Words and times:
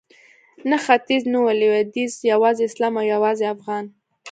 نه 0.69 0.77
ختیځ 0.85 1.23
نه 1.33 1.39
لویدیځ 1.61 2.13
یوازې 2.31 2.61
اسلام 2.69 2.93
او 2.99 3.05
یوازې 3.13 3.45
افغان 3.55 3.85